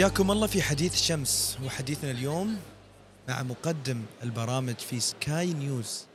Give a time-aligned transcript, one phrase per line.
[0.00, 1.58] حياكم الله في حديث شمس.
[1.64, 2.60] وحديثنا اليوم
[3.28, 6.06] مع مقدم البرامج في سكاي نيوز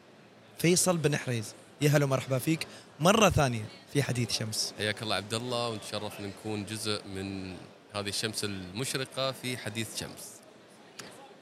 [0.57, 1.53] فيصل بن حريز.
[1.81, 2.67] يا هلا ومرحبا فيك
[2.99, 4.73] مرة ثانية في حديث شمس.
[4.77, 7.55] حياك الله عبد الله ونتشرف إن نكون جزء من
[7.95, 10.31] هذه الشمس المشرقة في حديث شمس.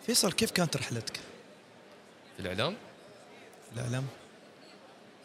[0.05, 1.17] فيصل كيف كانت رحلتك؟
[2.35, 2.75] في الإعلام؟
[3.69, 4.05] في الإعلام؟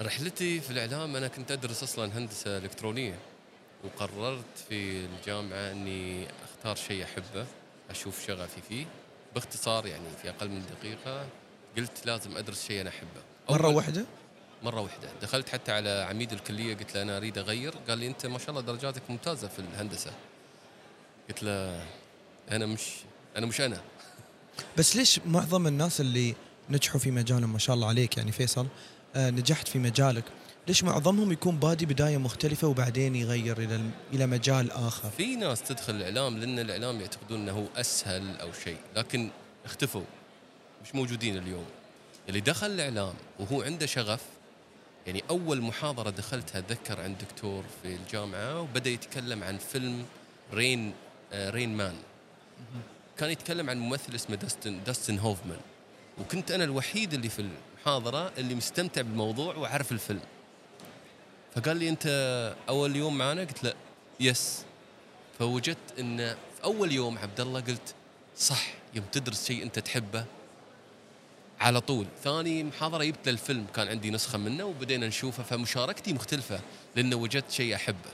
[0.01, 3.19] رحلتي في الإعلام أنا كنت أدرس أصلا هندسة إلكترونية
[3.85, 6.27] وقررت في الجامعة إني
[6.59, 7.47] اختار شيء أحبه
[7.91, 8.87] أشوف شغفي فيه.
[9.35, 11.27] باختصار يعني في أقل من دقيقة
[11.77, 13.21] قلت لازم أدرس شيء أنا أحبه.
[13.51, 14.05] مرة أول- واحدة؟
[14.63, 15.09] مرة واحدة.
[15.23, 17.75] دخلت حتى على عميد الكلية قلت له أنا أريد أغير.
[17.89, 20.11] قال لي أنت ما شاء الله درجاتك ممتازة في الهندسة.
[21.29, 21.83] قلت له
[22.51, 22.83] أنا مش
[23.37, 23.81] أنا مش أنا.
[24.79, 26.35] بس ليش معظم الناس اللي
[26.71, 28.67] نجحوا في مجالهم ما شاء الله عليك يعني فيصل
[29.17, 30.25] آه نجحت في مجالك؟
[30.69, 33.81] ليش معظمهم يكون بادي بداية مختلفة وبعدين يغير إلى
[34.13, 39.31] إلى مجال آخر؟ في ناس تدخل الإعلام لأن الإعلام يعتقدون إنه أسهل أو شيء لكن
[39.65, 40.03] اختفوا
[40.85, 41.65] مش موجودين اليوم.
[42.29, 44.21] اللي دخل الإعلام وهو عنده شغف
[45.07, 50.05] يعني أول محاضرة دخلتها أتذكر عند دكتور في الجامعة وبدأ يتكلم عن فيلم
[50.53, 50.93] رين
[51.33, 51.95] آه رين مان.
[53.19, 55.61] كان يتكلم عن ممثل اسمه داستن داستن هوفمان.
[56.21, 57.43] وكنت أنا الوحيد اللي في
[57.77, 60.21] المحاضرة اللي مستمتع بالموضوع وعارف الفيلم.
[61.55, 62.07] فقال لي أنت
[62.69, 63.75] أول يوم معنا قلت له
[64.21, 64.65] يس
[65.39, 67.95] فوجدت إن في أول يوم عبد الله قلت
[68.39, 70.25] صح يوم تدرس شيء أنت تحبه
[71.61, 72.07] على طول.
[72.25, 76.61] ثاني محاضرة جبت له الفيلم كان عندي نسخة منه وبدينا نشوفه فمشاركتي مختلفة
[76.97, 78.11] لأنه وجدت شيء أحبه.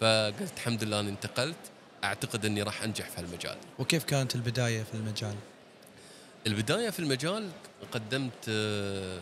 [0.00, 1.56] فقلت الحمد لله أني انتقلت
[2.04, 3.56] أعتقد أني راح أنجح في هالمجال.
[3.78, 5.34] وكيف كانت البداية في المجال؟
[6.46, 7.50] البداية في المجال
[7.92, 9.20] قدمت آه،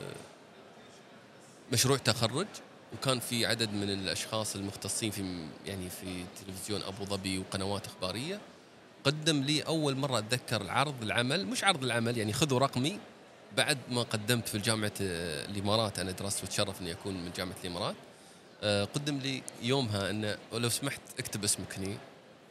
[1.72, 2.46] مشروع تخرج.
[2.92, 8.40] وكان في عدد من الأشخاص المختصين في يعني في تلفزيون أبو ظبي وقنوات إخبارية
[9.04, 12.98] قدم لي أول مرة أتذكر عرض العمل مش عرض العمل يعني خذوا رقمي
[13.56, 15.98] بعد ما قدمت في جامعة آه، الإمارات.
[15.98, 17.94] أنا درست وتشرف إني أكون من جامعة الإمارات.
[18.62, 21.96] آه، قدم لي يومها انه لو سمحت اكتب اسمك هني.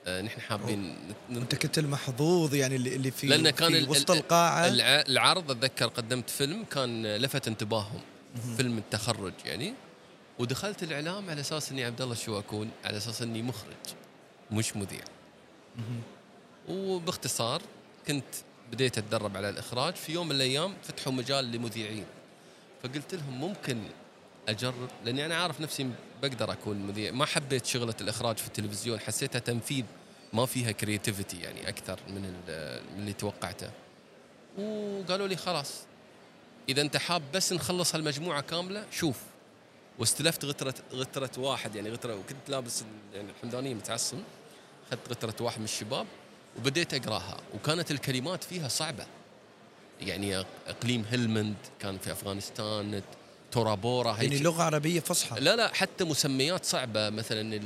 [0.07, 0.95] آه، نحن حابين
[1.31, 4.67] نت- أنت كنت المحظوظ يعني اللي اللي في لأنه كان في وسط ال- القاعة.
[4.67, 7.99] الع- العرض أتذكر قدمت فيلم كان لفت انتباههم.
[8.57, 9.73] فيلم التخرج يعني.
[10.39, 13.75] ودخلت الإعلام على أساس إني عبد الله شو اكون على أساس إني مخرج
[14.51, 15.03] مش مذيع.
[16.69, 17.61] وباختصار
[18.07, 18.23] كنت
[18.71, 22.05] بديت أتدرب على الإخراج في يوم من الأيام فتحوا مجال لمذيعين.
[22.83, 23.83] فقلت لهم ممكن
[24.49, 25.89] أجرب لأني أنا عارف نفسي
[26.21, 27.11] بقدر أكون مذيع.
[27.11, 29.85] ما حبيت شغلة الإخراج في التلفزيون حسيتها تنفيذ
[30.33, 32.33] ما فيها كرياتيفيتي يعني أكثر من
[32.97, 33.71] اللي توقعته.
[34.57, 35.73] وقالوا لي خلاص
[36.69, 39.21] إذا أنت حاب بس نخلص هالمجموعة كاملة شوف.
[39.99, 42.83] واستلفت غتره غترة واحد يعني غتره وكنت لابس
[43.13, 44.17] يعني الحمدانيه متعصم
[44.91, 46.07] أخذت غترة واحد من الشباب
[46.57, 47.37] وبديت أقراها.
[47.53, 49.05] وكانت الكلمات فيها صعبة.
[50.01, 53.01] يعني إقليم هلمند كان في أفغانستان
[53.51, 55.39] تورا بورا هي يعني لغة عربية فصحى.
[55.39, 57.09] لا لا حتى مسميات صعبة.
[57.09, 57.59] مثلا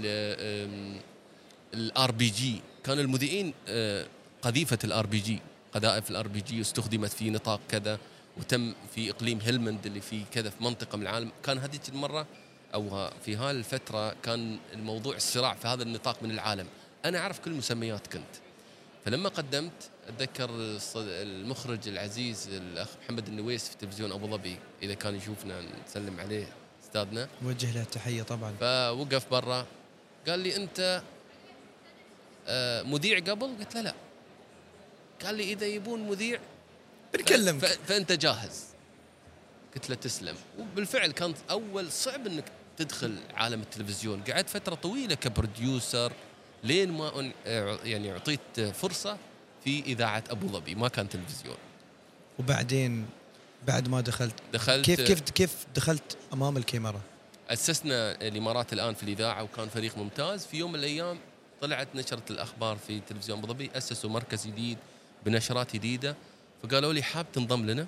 [1.74, 2.62] الار بي جي.
[2.84, 4.08] كان المذيعين آه،
[4.42, 5.40] قذيفة الار بي جي
[5.74, 8.00] قذائف الار بي جي استخدمت في نطاق كذا.
[8.38, 11.32] وتم في إقليم هلمند اللي في كذا في منطقة من العالم.
[11.44, 12.28] كان هذيك المرة
[12.74, 16.68] أو في هاي الفترة كان الموضوع الصراع في هذا النطاق من العالم.
[17.06, 18.36] أنا أعرف كل المسميات كنت.
[19.06, 20.50] فلما قدمت أتذكر
[20.98, 26.48] المخرج العزيز الأخ محمد النويس في تلفزيون أبو ظبي إذا كان يشوفنا نسلم عليه
[26.84, 27.30] أستاذنا.
[27.46, 28.54] وجه له التحية طبعا.
[28.60, 29.66] فوقف برا.
[30.28, 31.02] قال لي أنت
[32.48, 33.94] آه، مذيع قبل؟ قلت له لا.
[35.26, 36.40] قال لي إذا يبون مذيع
[37.14, 38.64] بنكلمك ف- فأنت جاهز.
[39.76, 40.36] قلت له تسلم.
[40.60, 42.46] وبالفعل كان أول صعب إنك
[42.78, 44.24] تدخل عالم التلفزيون.
[44.24, 46.14] قعدت فترة طويلة كبروديوسر
[46.64, 47.32] لين ما
[47.84, 49.18] يعني أعطيت فرصة
[49.64, 50.76] في إذاعة أبو ظبي.
[50.76, 51.58] ما كان تلفزيون.
[52.40, 53.06] وبعدين
[53.68, 57.02] بعد ما دخلت دخلت كيف كيف كيف دخلت أمام الكاميرا؟
[57.50, 60.46] أسسنا الإمارات الآن في الإذاعة وكان فريق ممتاز.
[60.46, 61.20] في يوم من الأيام
[61.62, 63.72] طلعت نشرة الأخبار في تلفزيون أبو ظبي.
[63.76, 64.78] أسسوا مركز جديد
[65.26, 66.16] بنشرات جديدة.
[66.64, 67.86] فقالوا لي حاب تنضم لنا.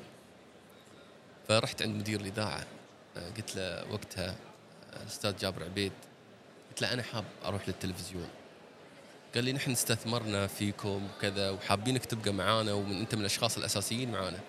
[1.48, 2.66] فرحت عند مدير الإذاعة
[3.18, 4.36] آه، قلت له وقتها
[4.94, 5.92] آه، الأستاذ جابر عبيد
[6.70, 8.28] قلت له أنا حاب أروح للتلفزيون.
[9.36, 14.40] قال لي نحن استثمرنا فيكم وكذا وحابينك تبقى معانا ومن أنت من الأشخاص الأساسيين معانا.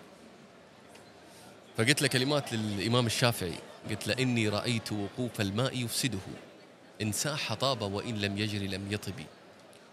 [1.77, 3.59] فقلت له كلمات للإمام الشافعي
[3.91, 6.19] قلت له إني رأيت وقوف الماء يفسده
[7.03, 9.23] إن ساح طاب وإن لم يجري لم يطب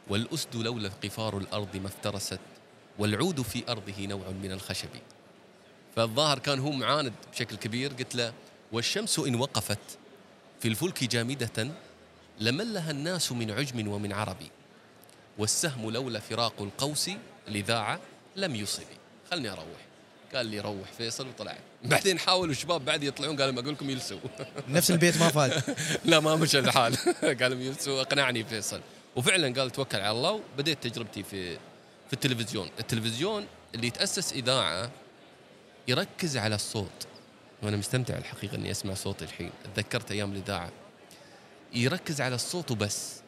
[0.08, 2.40] والأسد لولا قفار الأرض ما افترست.
[3.00, 4.90] والعود في أرضه نوع من الخشب.
[5.96, 8.34] فالظاهر كان هو معاند بشكل كبير قلت له
[8.72, 9.80] والشمس إن وقفت
[10.60, 11.68] في الفلك جامدة
[12.40, 14.38] لملها الناس من عجم ومن عرب
[15.38, 17.10] والسهم لولا فراق القوس
[17.48, 18.00] الإذاعة
[18.36, 18.98] لم يصبي
[19.32, 19.66] خلني أروح.
[20.36, 21.28] قال لي روح فيصل.
[21.28, 21.58] وطلع.
[21.84, 24.20] بعدين حاولوا الشباب بعد يطلعون قالوا ما أقول لكم يلسوا
[24.68, 25.64] نفس البيت ما فات
[26.06, 26.98] لا ما مشى الحال.
[27.42, 28.82] قالوا يلسوا أقنعني فيصل.
[29.16, 30.42] وفعلا قال توكل على الله.
[30.54, 31.58] وبديت تجربتي في
[32.08, 32.70] في التلفزيون.
[32.80, 33.46] التلفزيون
[33.76, 34.92] اللي تاسس إذاعة
[35.88, 37.08] يركز على الصوت.
[37.62, 39.52] وأنا مستمتع الحقيقة إني أسمع صوتي الحين.
[39.76, 40.72] تذكرت أيام الإذاعة.
[41.74, 43.22] يركز على الصوت وبس.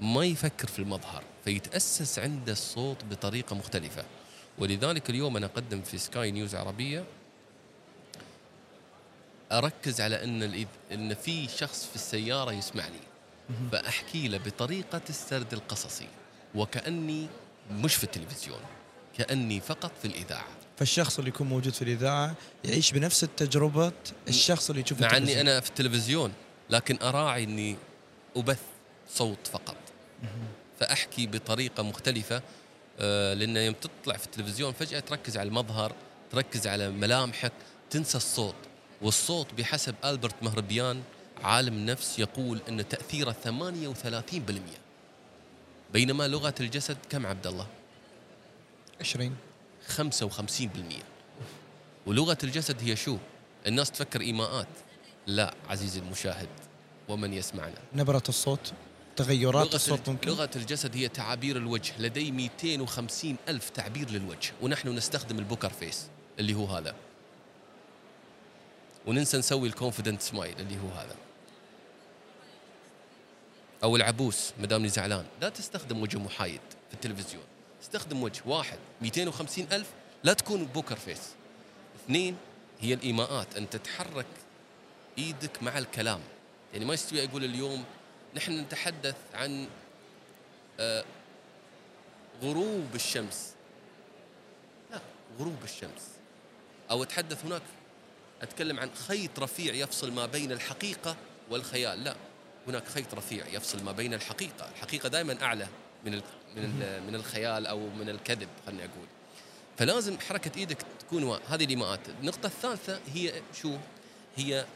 [0.00, 1.24] ما يفكر في المظهر.
[1.44, 4.04] فيتأسس عنده الصوت بطريقة مختلفة.
[4.58, 7.04] ولذلك اليوم أنا أقدم في سكاي نيوز عربية.
[9.52, 13.00] أركز على إن إن في شخص في السيارة يسمعني.
[13.72, 16.08] فأحكي له بطريقة السرد القصصي.
[16.54, 17.26] وكأني
[17.72, 18.60] مش في التلفزيون
[19.18, 20.46] كأني فقط في الإذاعة.
[20.78, 22.34] فالشخص اللي يكون موجود في الإذاعة
[22.64, 23.92] يعيش بنفس التجربة
[24.28, 26.32] الشخص اللي يشوف مع أني أنا في التلفزيون
[26.70, 27.76] لكن أراعي إني
[28.36, 28.60] أبث
[29.10, 29.76] صوت فقط.
[30.80, 32.42] فأحكي بطريقة مختلفة
[33.00, 35.92] آه، لأن يوم تطلع في التلفزيون فجأة تركز على المظهر
[36.32, 37.52] تركز على ملامحك
[37.90, 38.54] تنسى الصوت.
[39.02, 41.02] والصوت بحسب ألبرت مهربيان
[41.44, 44.81] عالم نفس يقول إن تأثيره 38%
[45.92, 47.66] بينما لغة الجسد كم عبد الله؟
[49.00, 49.36] 20
[49.88, 51.02] 55%
[52.06, 53.16] ولغة الجسد هي شو؟
[53.66, 54.68] الناس تفكر إيماءات.
[55.26, 56.48] لا عزيزي المشاهد
[57.08, 57.78] ومن يسمعنا.
[57.94, 58.72] نبرة الصوت
[59.16, 61.92] تغيرات لغة الصوت ممكن؟ لغة الجسد هي تعابير الوجه.
[61.98, 64.52] لدي 250 ألف تعبير للوجه.
[64.62, 66.06] ونحن نستخدم البوكر فيس
[66.38, 66.94] اللي هو هذا.
[69.06, 71.16] وننسى نسوي ال confident smile اللي هو هذا.
[73.82, 75.24] أو العبوس مدامني زعلان.
[75.40, 77.44] لا تستخدم وجه محايد في التلفزيون.
[77.82, 79.90] استخدم وجه واحد 250 ألف
[80.24, 81.30] لا تكون poker face.
[82.04, 82.36] اثنين
[82.80, 84.26] هي الإيماءات أن تتحرك
[85.18, 86.20] إيدك مع الكلام.
[86.72, 87.84] يعني ما يستوي أقول اليوم
[88.36, 89.68] نحن نتحدث عن
[90.80, 91.04] آه،
[92.42, 93.52] غروب الشمس.
[94.90, 95.00] لا
[95.38, 96.08] غروب الشمس.
[96.90, 97.62] أو أتحدث هناك
[98.42, 101.16] أتكلم عن خيط رفيع يفصل ما بين الحقيقة
[101.50, 102.04] والخيال.
[102.04, 102.16] لا.
[102.68, 104.68] هناك خيط رفيع يفصل ما بين الحقيقة.
[104.68, 105.68] الحقيقة دائما أعلى
[106.04, 106.20] من
[106.56, 109.06] من من الخيال أو من الكذب خليني أقول
[109.78, 113.32] فلازم حركة إيدك تكون هذه الايماءات النقطة الثالثة هي
[113.62, 113.76] شو؟
[114.36, 114.66] هي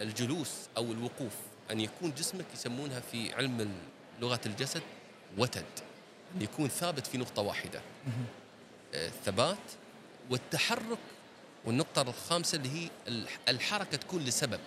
[0.00, 1.32] الجلوس أو الوقوف.
[1.70, 3.72] أن يكون جسمك يسمونها في علم
[4.20, 4.82] لغة الجسد
[5.38, 5.64] وتد.
[6.36, 7.80] أن يكون ثابت في نقطة واحدة.
[8.94, 10.98] الثبات آه، والتحرك.
[11.64, 12.90] والنقطة الخامسة اللي هي
[13.48, 14.60] الحركة تكون لسبب.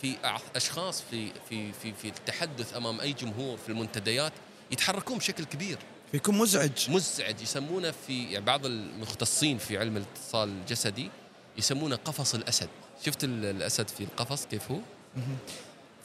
[0.00, 0.16] في
[0.56, 4.32] أشخاص في في في في التحدث أمام أي جمهور في المنتديات
[4.70, 5.78] يتحركون بشكل كبير.
[6.12, 6.90] فيكون مزعج.
[6.90, 7.42] مزعج.
[7.42, 11.10] يسمونه في يعني بعض المختصين في علم الاتصال الجسدي
[11.58, 12.68] يسمونه قفص الأسد.
[13.06, 14.78] شفت الأسد في القفص كيف هو؟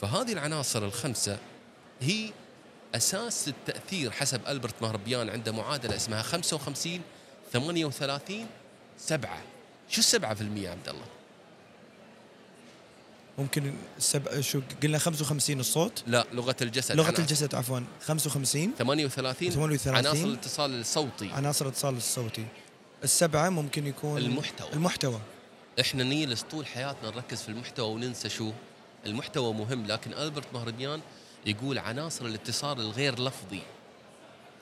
[0.01, 1.37] فهذه العناصر الخمسة
[2.01, 2.29] هي
[2.95, 7.01] أساس التأثير حسب ألبرت مهربيان عنده معادلة اسمها 55
[7.53, 8.47] 38
[8.97, 9.41] 7
[9.89, 11.05] شو السبعة في المية عبد الله؟
[13.37, 17.21] ممكن السبع شو قلنا 55 الصوت؟ لا لغة الجسد لغة عناصر.
[17.21, 17.79] الجسد عفوا.
[18.01, 21.31] 55 38 38 عناصر الاتصال الصوتي.
[21.31, 22.45] عناصر الاتصال الصوتي.
[23.03, 24.73] السبعة ممكن يكون المحتوى.
[24.73, 25.19] المحتوى.
[25.79, 28.51] إحنا نجلس طول حياتنا نركز في المحتوى وننسى شو.
[29.05, 31.01] المحتوى مهم لكن ألبرت مهرجان
[31.45, 33.61] يقول عناصر الاتصال الغير لفظي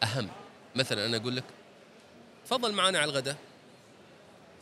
[0.03, 0.27] أهم.
[0.75, 1.43] مثلا أنا أقول لك
[2.45, 3.37] تفضل معنا على الغداء.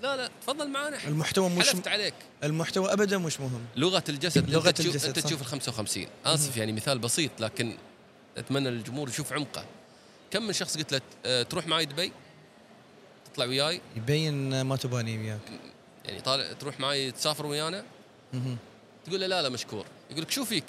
[0.02, 2.14] لا لا تفضل معنا المحتوى مش حلفت عليك.
[2.44, 3.66] المحتوى ابدا مش مهم.
[3.76, 7.78] لغة الجسد لغة أنت الجسد أنت تشوف ال 55 آسف يعني مثال بسيط لكن
[8.38, 9.66] أتمنى الجمهور يشوف عمقه.
[10.32, 12.12] كم من شخص قلت له أه تروح معي دبي؟
[13.26, 15.40] تطلع وياي؟ يبين ما تباني وياك.
[16.06, 17.86] يعني طالع تروح معي تسافر ويانا؟
[19.06, 19.86] تقول له لا لا مشكور.
[20.10, 20.66] يقول لك شو فيك؟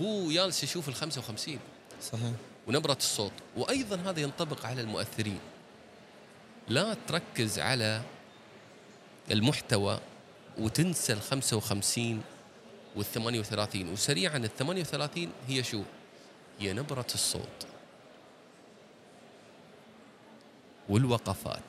[0.00, 1.58] هو جالس يشوف ال 55
[2.02, 2.32] صحيح.
[2.66, 3.32] ونبرة الصوت.
[3.56, 5.38] وأيضا هذا ينطبق على المؤثرين.
[6.68, 8.02] لا تركز على
[9.30, 10.00] المحتوى
[10.58, 12.22] وتنسى ال 55
[12.96, 15.82] وال 38 وسريعا ال 38 هي شو؟
[16.60, 17.66] هي نبرة الصوت
[20.88, 21.62] والوقفات.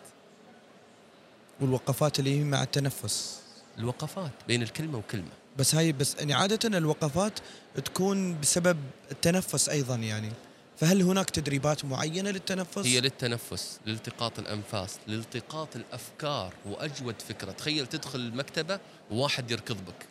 [1.61, 3.41] والوقفات اللي هي مع التنفس.
[3.77, 5.31] الوقفات بين الكلمة وكلمة.
[5.57, 7.39] بس هاي بس يعني عادة الوقفات
[7.85, 8.77] تكون بسبب
[9.11, 10.31] التنفس أيضا يعني.
[10.77, 18.19] فهل هناك تدريبات معينة للتنفس؟ هي للتنفس، لالتقاط الأنفاس، لالتقاط الأفكار وأجود فكرة، تخيل تدخل
[18.19, 18.79] المكتبة
[19.11, 20.05] وواحد يركض بك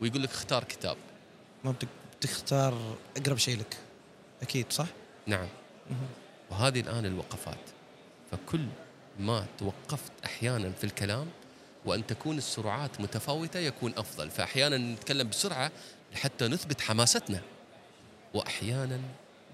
[0.00, 0.96] ويقول لك اختار كتاب.
[1.64, 1.74] ما
[2.20, 3.76] بتختار أقرب شيء لك.
[4.42, 4.86] أكيد صح؟
[5.26, 5.48] نعم.
[6.50, 7.58] وهذه الآن الوقفات.
[8.30, 8.66] فكل
[9.18, 11.26] ما توقفت أحيانا في الكلام
[11.84, 15.70] وأن تكون السرعات متفاوتة يكون أفضل فأحيانا نتكلم بسرعة
[16.14, 17.40] حتى نثبت حماستنا
[18.34, 19.00] وأحيانا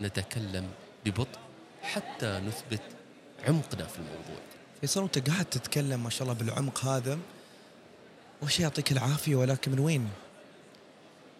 [0.01, 0.71] نتكلم
[1.05, 1.39] ببطء
[1.83, 2.83] حتى نثبت
[3.49, 4.43] عمقنا في الموضوع.
[4.81, 7.19] فيصل أنت قاعد تتكلم ما شاء الله بالعمق هذا
[8.43, 10.11] وش يعطيك العافية ولكن من وين؟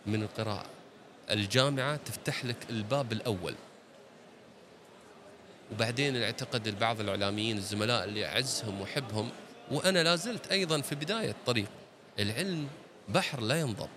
[0.07, 0.67] من القراءة.
[1.31, 3.55] الجامعة تفتح لك الباب الأول.
[5.73, 9.31] وبعدين اعتقد بعض الإعلاميين الزملاء اللي أعزهم وأحبهم
[9.71, 11.69] وأنا لا زلت أيضا في بداية الطريق.
[12.19, 12.69] العلم
[13.09, 13.89] بحر لا ينضب.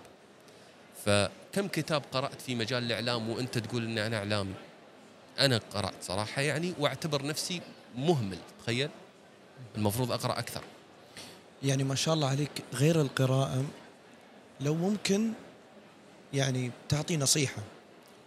[1.04, 4.54] فكم كتاب قرأت في مجال الإعلام وأنت تقول أن أنا إعلامي؟
[5.38, 7.60] أنا قرأت صراحة يعني وأعتبر نفسي
[7.96, 8.90] مهمل تخيل؟
[9.76, 10.62] المفروض أقرأ أكثر.
[11.62, 13.64] يعني ما شاء الله عليك غير القراءة
[14.60, 15.32] لو ممكن
[16.32, 17.62] يعني تعطي نصيحة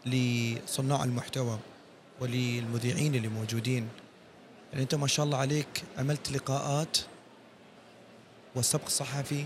[0.06, 1.60] لصناع المحتوى
[2.20, 3.90] وللمذيعين اللي موجودين.
[4.72, 6.98] يعني أنت ما شاء الله عليك عملت لقاءات
[8.56, 9.46] والسبق الصحفي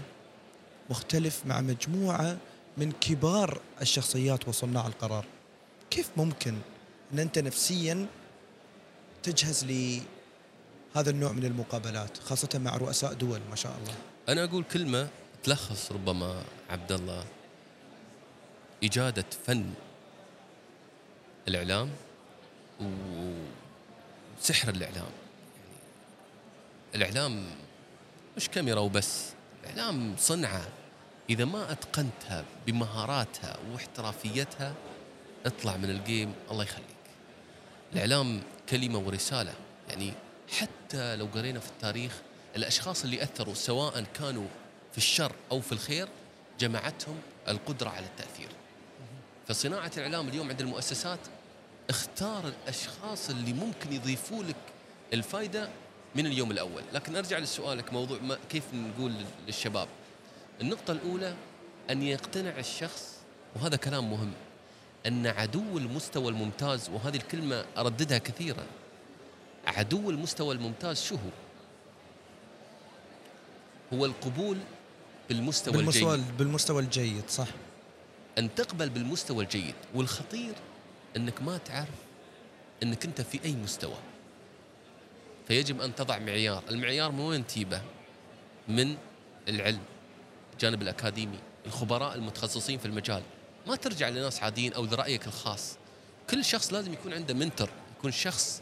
[0.89, 2.38] مختلف مع مجموعة
[2.77, 5.25] من كبار الشخصيات وصناع القرار.
[5.89, 6.57] كيف ممكن
[7.13, 8.05] أن أنت نفسيا
[9.24, 13.93] تجهز لهذا النوع من المقابلات خاصة مع رؤساء دول ما شاء الله؟
[14.29, 15.07] أنا أقول كلمة
[15.43, 17.25] تلخص ربما عبد الله.
[18.84, 19.74] إجادة فن
[21.48, 21.89] الإعلام
[24.39, 25.12] وسحر الإعلام.
[26.93, 27.46] يعني الإعلام
[28.38, 29.25] مش كاميرا وبس
[29.63, 30.67] الإعلام صنعة.
[31.29, 34.74] إذا ما أتقنتها بمهاراتها واحترافيتها
[35.46, 36.88] اطلع من الجيم الله يخليك.
[37.93, 39.53] الإعلام كلمة ورسالة.
[39.89, 40.13] يعني
[40.60, 42.12] حتى لو قرينا في التاريخ
[42.55, 44.48] الأشخاص اللي أثروا سواء كانوا
[44.91, 46.07] في الشر أو في الخير
[46.60, 47.15] جمعتهم
[47.48, 48.50] القدرة على التأثير.
[49.48, 51.19] فصناعة الإعلام اليوم عند المؤسسات
[51.89, 54.55] اختار الأشخاص اللي ممكن يضيفوا لك
[55.13, 55.69] الفائدة
[56.15, 56.84] من اليوم الأول.
[56.93, 59.13] لكن أرجع لسؤالك موضوع ما كيف نقول
[59.48, 59.88] للشباب؟
[60.61, 61.35] النقطة الأولى
[61.89, 63.17] أن يقتنع الشخص
[63.55, 64.31] وهذا كلام مهم
[65.05, 68.63] أن عدو المستوى الممتاز وهذه الكلمة أرددها كثيرا
[69.67, 71.29] عدو المستوى الممتاز شو هو؟
[73.93, 74.57] هو القبول
[75.29, 76.37] بالمستوى, بالمستوى الجيد.
[76.37, 77.47] بالمستوى الجيد صح.
[78.37, 80.53] أن تقبل بالمستوى الجيد والخطير
[81.17, 81.89] أنك ما تعرف
[82.83, 83.97] أنك أنت في أي مستوى.
[85.47, 87.81] فيجب أن تضع معيار المعيار من وين تجيبه؟
[88.67, 88.97] من
[89.47, 89.81] العلم.
[90.57, 93.21] الجانب الأكاديمي الخبراء المتخصصين في المجال.
[93.67, 95.77] ما ترجع لناس عاديين أو لرأيك الخاص.
[96.29, 98.61] كل شخص لازم يكون عنده منتر يكون شخص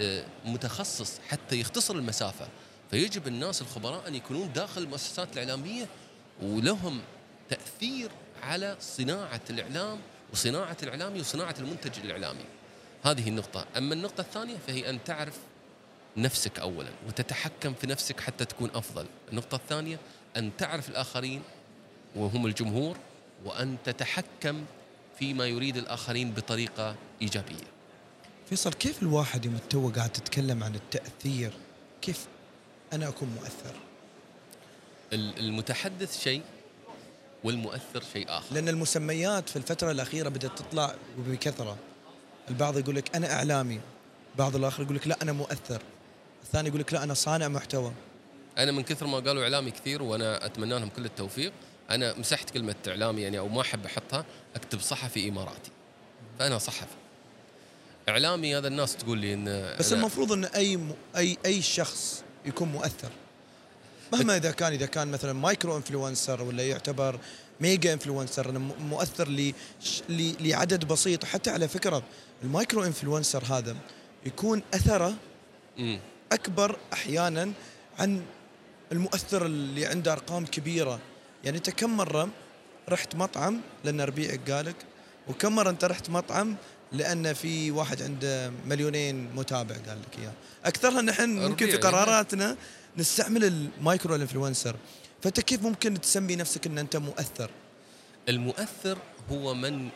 [0.00, 2.48] آه، متخصص حتى يختصر المسافة.
[2.90, 5.86] فيجب الناس الخبراء أن يكونون داخل المؤسسات الإعلامية
[6.42, 7.00] ولهم
[7.50, 8.10] تأثير
[8.42, 9.98] على صناعة الإعلام
[10.32, 12.44] وصناعة الإعلامي وصناعة المنتج الإعلامي.
[13.04, 13.66] هذه النقطة.
[13.76, 15.38] أما النقطة الثانية فهي أن تعرف
[16.16, 19.06] نفسك أولا وتتحكم في نفسك حتى تكون أفضل.
[19.32, 19.98] النقطة الثانية
[20.36, 21.42] أن تعرف الآخرين
[22.16, 22.96] وهم الجمهور
[23.44, 24.64] وأن تتحكم
[25.18, 27.64] فيما يريد الآخرين بطريقة إيجابية.
[28.48, 31.52] فيصل كيف الواحد يوم تو قاعد تتكلم عن التأثير
[32.02, 32.26] كيف
[32.92, 33.74] أنا أكون مؤثر؟
[35.12, 36.42] ال- المتحدث شيء
[37.44, 38.54] والمؤثر شيء آخر.
[38.54, 41.76] لأن المسميات في الفترة الأخيرة بدأت تطلع بكثرة.
[42.48, 43.80] البعض يقول لك أنا إعلامي
[44.38, 45.82] بعض الآخر يقول لك لا أنا مؤثر.
[46.42, 47.92] الثاني يقول لك لا أنا صانع محتوى.
[48.58, 51.52] أنا من كثر ما قالوا إعلامي كثير وأنا أتمنى لهم كل التوفيق
[51.90, 54.24] أنا مسحت كلمة إعلامي يعني أو ما أحب أحطها
[54.56, 55.70] أكتب صحفي إماراتي.
[56.38, 56.94] فأنا صحفي.
[58.08, 60.94] إعلامي هذا الناس تقول لي إن بس المفروض أن أي م...
[61.16, 63.10] أي أي شخص يكون مؤثر.
[64.12, 67.18] مهما إذا كان إذا كان مثلا micro influencer ولا يعتبر
[67.60, 69.52] mega influencer مؤثر ل...
[70.08, 70.48] ل...
[70.48, 71.24] لعدد بسيط.
[71.24, 72.02] وحتى على فكرة
[72.42, 73.76] ال micro influencer هذا
[74.26, 75.14] يكون أثره
[75.78, 76.00] مم.
[76.32, 77.52] أكبر أحيانا
[77.98, 78.22] عن
[78.92, 81.00] المؤثر اللي عنده أرقام كبيرة.
[81.44, 82.28] يعني أنت كم مرة
[82.88, 84.76] رحت مطعم لأن ربيعك قالك
[85.28, 86.56] وكم مرة أنت رحت مطعم
[86.92, 90.32] لأن في واحد عنده مليونين متابع قال لك إياه.
[90.64, 91.92] أكثرها نحن ممكن في ربيعي.
[91.92, 92.56] قراراتنا
[92.96, 94.76] نستعمل ال micro influencer
[95.22, 97.50] فأنت كيف ممكن تسمي نفسك إن أنت مؤثر؟
[98.28, 98.98] المؤثر
[99.30, 99.88] هو من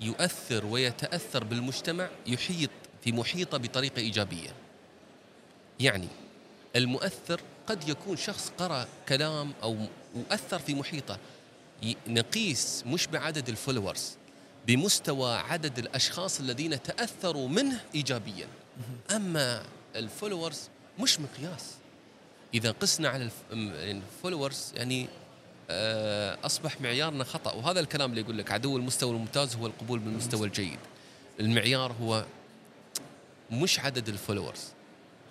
[0.00, 2.70] يؤثر ويتأثر بالمجتمع يحيط
[3.04, 4.50] في محيطه بطريقة إيجابية.
[5.80, 6.08] يعني
[6.76, 9.76] المؤثر قد يكون شخص قرأ كلام أو
[10.14, 11.18] مؤثر في محيطه.
[12.06, 14.16] نقيس مش بعدد ال followers
[14.66, 18.46] بمستوى عدد الأشخاص الذين تأثروا منه إيجابيا.
[19.10, 19.62] أما
[19.96, 21.74] ال followers مش مقياس.
[22.54, 25.08] إذا قسنا على ال followers يعني
[25.70, 27.52] آه، أصبح معيارنا خطأ.
[27.52, 30.78] وهذا الكلام اللي يقول لك عدو المستوى الممتاز هو القبول بالمستوى الجيد.
[31.40, 32.24] المعيار هو
[33.50, 34.62] مش عدد ال followers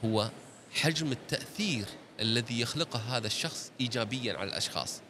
[0.05, 0.29] هو
[0.73, 1.85] حجم التأثير
[2.19, 5.01] الذي يخلقه هذا الشخص إيجابيا على الأشخاص.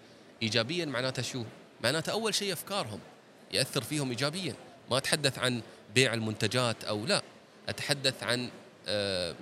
[0.44, 1.44] إيجابيا معناته شو؟
[1.84, 3.00] معناته أول شيء أفكارهم
[3.54, 4.56] يأثر فيهم إيجابيا.
[4.92, 5.62] ما أتحدث عن
[5.96, 7.22] بيع المنتجات أو لا.
[7.70, 8.50] أتحدث عن
[8.88, 9.36] آه،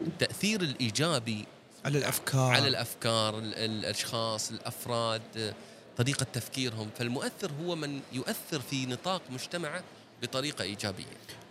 [0.00, 1.44] التأثير الإيجابي
[1.84, 2.52] على الأفكار.
[2.54, 5.54] على الأفكار ال- الأشخاص الأفراد آه،
[5.96, 6.90] طريقة تفكيرهم.
[6.98, 9.82] فالمؤثر هو من يؤثر في نطاق مجتمعه
[10.22, 11.04] بطريقة إيجابية.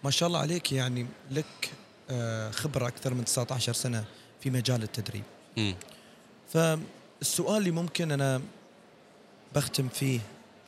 [0.04, 1.72] ما شاء الله عليك يعني لك
[2.51, 4.06] خبرة أكثر من 19 سنة
[4.42, 5.24] في مجال التدريب.
[5.58, 5.75] امم
[6.54, 8.42] فالسؤال اللي ممكن أنا
[9.56, 10.20] بختم فيه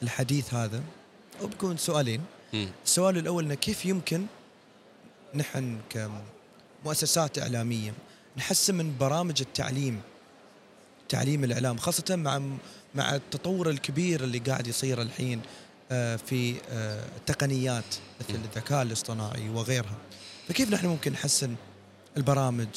[0.04, 0.84] الحديث هذا
[1.42, 2.22] وبكون سؤالين.
[2.54, 4.26] امم السؤال الأول إنه كيف يمكن
[5.36, 7.94] نحن كمؤسسات إعلامية
[8.38, 10.02] نحسن من برامج التعليم
[11.10, 12.42] تعليم الإعلام خاصة مع
[12.96, 15.42] مع التطور الكبير اللي قاعد يصير الحين
[15.92, 18.44] آه، في آه، التقنيات مثل م.
[18.44, 19.98] الذكاء الاصطناعي وغيرها.
[20.52, 21.56] فكيف نحن ممكن نحسن
[22.18, 22.68] البرامج؟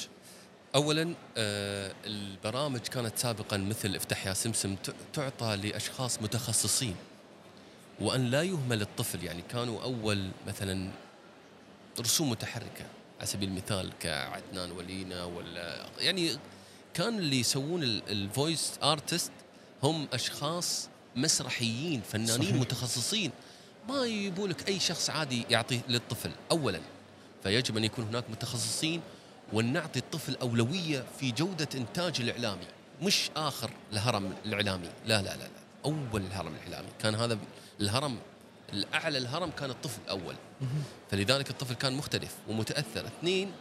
[0.75, 4.77] اولا آه، البرامج كانت سابقا مثل افتح يا سمسم
[5.13, 6.97] تعطى لأشخاص متخصصين.
[8.01, 10.91] وأن لا يهمل الطفل يعني كانوا أول مثلا
[12.01, 12.87] رسوم متحركة
[13.19, 16.31] على سبيل المثال كعدنان ولينا ولا يعني
[16.95, 19.33] كان اللي يسوون ال voice artist
[19.83, 22.57] هم أشخاص مسرحيين فنانين صحيح.
[22.57, 23.31] متخصصين.
[23.89, 26.81] ما يجيبوا لك أي شخص عادي يعطي للطفل اولا.
[27.45, 29.01] فيجب أن يكون هناك متخصصين
[29.53, 32.67] ونعطي الطفل أولوية في جودة إنتاج الإعلامي
[33.03, 34.89] مش آخر الهرم الإعلامي.
[35.07, 35.49] لا لا لا, لا.
[35.85, 36.89] أول الهرم الإعلامي.
[37.03, 37.39] كان هذا
[37.81, 38.19] الهرم
[38.73, 40.35] الأعلى الهرم كان الطفل الأول.
[41.11, 43.07] فلذلك الطفل كان مختلف ومتأثر.
[43.07, 43.53] اثنين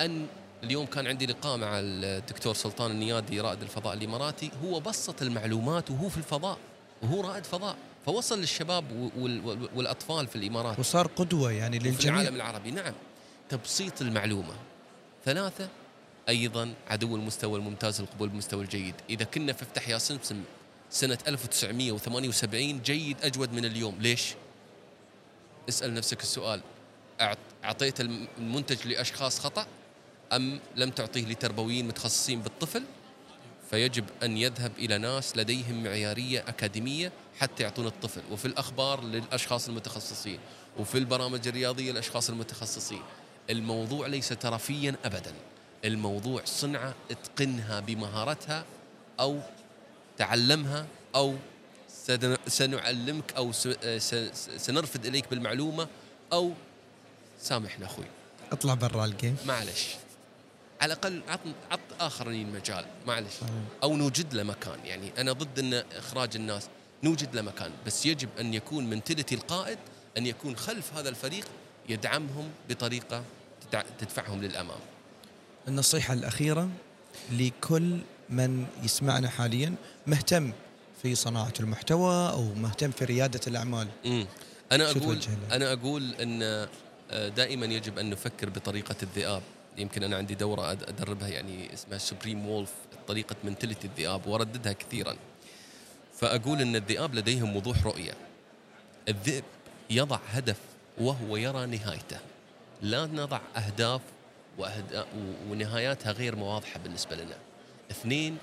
[0.00, 0.26] أن
[0.64, 4.50] اليوم كان عندي لقاء مع الدكتور سلطان النيادي رائد الفضاء الإماراتي.
[4.64, 6.58] هو بسط المعلومات وهو في الفضاء
[7.02, 7.76] وهو رائد فضاء.
[8.06, 10.78] فوصل للشباب وال- وال- والأطفال في الإمارات.
[10.78, 12.20] وصار قدوة يعني في للجميع.
[12.20, 12.70] العالم العربي.
[12.70, 12.92] نعم.
[13.48, 14.54] تبسيط المعلومة.
[15.24, 15.68] ثلاثة
[16.28, 18.94] أيضا عدو المستوى الممتاز القبول بالمستوى الجيد.
[19.10, 20.42] إذا كنا في افتح يا سمسم
[20.90, 23.96] سنة 1978 جيد أجود من اليوم.
[24.00, 24.34] ليش؟
[25.68, 26.60] اسأل نفسك السؤال.
[27.20, 29.66] أعط- أعطيت الم- المنتج لأشخاص خطأ
[30.32, 32.82] أم لم تعطيه لتربويين متخصصين بالطفل؟
[33.70, 38.22] فيجب أن يذهب إلى ناس لديهم معيارية أكاديمية حتى يعطون الطفل.
[38.30, 40.38] وفي الأخبار للأشخاص المتخصصين.
[40.78, 43.02] وفي البرامج الرياضية للأشخاص المتخصصين.
[43.50, 45.32] الموضوع ليس ترفيا أبدا.
[45.84, 48.64] الموضوع صنعة اتقنها بمهارتها
[49.20, 49.40] أو
[50.18, 50.86] تعلمها
[51.88, 53.32] سن- سنعلمك
[53.98, 55.88] س- سنرفد إليك بالمعلومة
[56.32, 56.52] أو
[57.40, 58.04] سامحنا أخوي.
[58.52, 59.36] اطلع برا الجيم.
[59.46, 59.94] معلش.
[60.80, 63.34] على الأقل عط عط آخرين مجال معلش.
[63.82, 64.78] أو نوجد له مكان.
[64.84, 66.68] يعني أنا ضد أن إخراج الناس
[67.04, 67.70] نوجد له مكان.
[67.86, 69.78] بس يجب أن يكون منتلتي القائد
[70.18, 71.44] أن يكون خلف هذا الفريق
[71.88, 73.22] يدعمهم بطريقة
[73.98, 74.78] تدفعهم للأمام.
[75.68, 76.68] النصيحة الأخيرة
[77.32, 77.98] لكل
[78.30, 79.74] من يسمعنا حاليا
[80.06, 80.52] مهتم
[81.02, 83.88] في صناعة المحتوى أو مهتم في ريادة الأعمال.
[84.06, 84.26] امم
[84.72, 85.20] أنا أقول؟
[85.52, 86.42] أنا أقول إن
[87.10, 89.42] آه، دائما يجب أن نفكر بطريقة الذئاب.
[89.78, 92.72] يمكن أنا عندي دورة أدربها يعني اسمها سوبريم وولف
[93.08, 95.16] طريقة منتلتي الذئاب وأرددها كثيرا.
[96.20, 98.14] فأقول إن الذئاب لديهم وضوح رؤية.
[99.08, 99.44] الذئب
[99.90, 100.56] يضع هدف
[100.98, 102.18] وهو يرى نهايته.
[102.82, 103.40] لا نضع
[104.58, 107.36] و- ونهاياتها غير واضحه بالنسبة لنا.
[107.90, 108.38] اثنين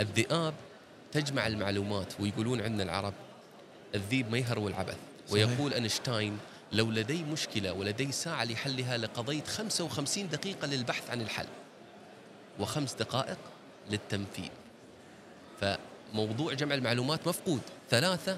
[0.00, 0.54] الذئاب
[1.12, 3.14] تجمع المعلومات ويقولون عندنا العرب
[3.94, 4.96] الذيب ما يهرول العبث.
[5.28, 5.32] صحيح.
[5.48, 6.38] ويقول أينشتاين
[6.72, 11.46] لو لدي مشكلة ولدي ساعة لحلها لقضيت 55 دقيقة للبحث عن الحل.
[12.60, 13.38] وخمس دقائق
[13.90, 14.48] للتنفيذ.
[15.60, 17.60] فموضوع جمع المعلومات مفقود.
[17.90, 18.36] ثلاثة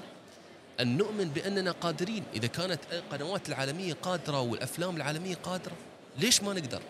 [0.79, 2.23] أن نؤمن بأننا قادرين.
[2.35, 5.75] إذا كانت القنوات العالمية قادرة والأفلام العالمية قادرة
[6.19, 6.81] ليش ما نقدر؟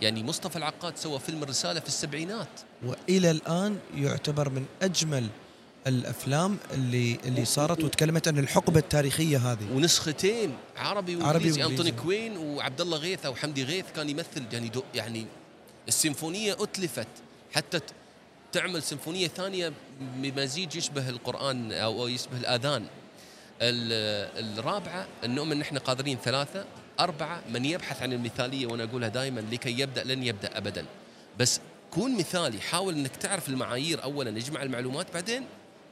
[0.00, 2.48] يعني مصطفى العقاد سوى فيلم الرسالة في السبعينات.
[2.86, 5.26] وإلى الآن يعتبر من أجمل
[5.86, 9.72] الأفلام اللي اللي صارت وتكلمت عن الحقبة التاريخية هذه.
[9.72, 11.64] ونسختين عربي عربي وإنجليزي.
[11.64, 14.42] انطوني كوين وعبد الله غيث أو حمدي غيث كان يمثل.
[14.52, 15.26] يعني دو يعني
[15.88, 17.08] السيمفونية أتلفت.
[17.52, 17.80] حتى
[18.52, 22.82] تعمل سيمفونية ثانية بمزيج يشبه القرآن أو أو يشبه الآذان.
[22.82, 23.01] ال-
[23.62, 26.64] الرابعة ان نؤمن نحن قادرين ثلاثة
[27.00, 30.86] أربعة من يبحث عن المثالية وأنا أقولها دائما لكي يبدأ لن يبدأ ابدا.
[31.38, 35.46] بس كون مثالي حاول إنك تعرف المعايير اولا اجمع المعلومات بعدين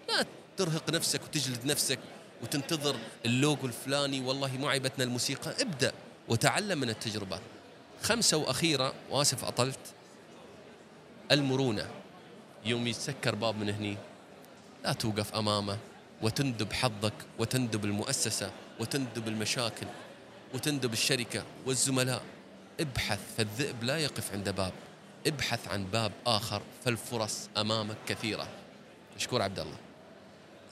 [0.08, 1.98] لا ترهق نفسك وتجلد نفسك
[2.42, 5.62] وتنتظر اللوجو الفلاني والله ما عيبتنا الموسيقى.
[5.62, 5.92] ابدأ
[6.28, 7.40] وتعلم من التجربه
[8.02, 9.78] خمسة وأخيرة وآسف أطلت
[11.32, 11.88] المرونة.
[12.64, 13.96] يوم يتسكر باب من هني
[14.84, 15.78] لا توقف أمامه.
[16.22, 19.86] وتندب حظك وتندب المؤسسة وتندب المشاكل
[20.54, 22.22] وتندب الشركة والزملاء.
[22.80, 24.72] ابحث فالذئب لا يقف عند باب.
[25.26, 28.48] ابحث عن باب آخر فالفرص أمامك كثيرة.
[29.16, 29.76] مشكور عبد الله.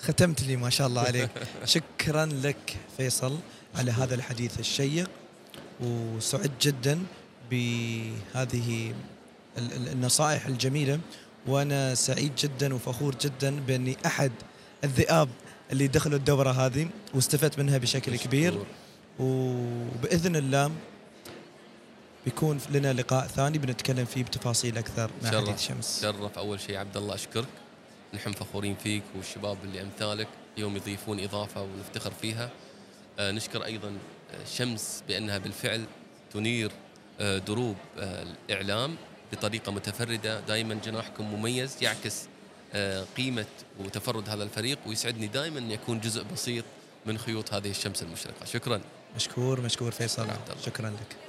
[0.00, 1.30] ختمت لي ما شاء الله عليك.
[1.64, 3.38] شكرا لك فيصل
[3.74, 5.11] على هذا الحديث الشيق
[5.80, 7.02] وسعدت جدا
[7.50, 8.94] بهذه
[9.58, 11.00] ال- ال- النصائح الجميلة
[11.46, 14.32] وأنا سعيد جدا وفخور جدا بأني أحد
[14.84, 15.28] الذئاب
[15.72, 18.52] اللي دخلوا الدورة هذه واستفدت منها بشكل كبير.
[18.52, 18.66] مشكور.
[19.18, 20.70] وبإذن الله
[22.24, 25.48] بيكون لنا لقاء ثاني بنتكلم فيه بتفاصيل أكثر مع شرف.
[25.48, 26.02] حديث شمس.
[26.02, 27.48] شرف اول شيء عبد الله أشكرك.
[28.14, 32.50] نحن فخورين فيك والشباب اللي أمثالك اليوم يضيفون إضافة ونفتخر فيها.
[33.18, 35.84] آه نشكر أيضا آه، شمس بأنها بالفعل
[36.32, 36.70] تنير
[37.20, 38.96] آه دروب آه الإعلام
[39.32, 40.40] بطريقة متفردة.
[40.40, 42.22] دائما جناحكم مميز يعكس
[42.74, 43.46] آه قيمة
[43.81, 46.64] وتفرد هذا الفريق ويسعدني دائما ان يكون جزء بسيط
[47.07, 48.44] من خيوط هذه الشمس المشرقة.
[48.44, 48.81] شكرا.
[49.16, 50.22] مشكور مشكور فيصل.
[50.22, 50.38] الله.
[50.66, 51.27] شكرا لك.